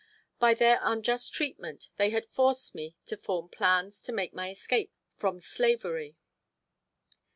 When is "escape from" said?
4.49-5.37